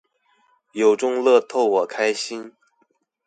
[0.71, 2.53] 有中樂透我開心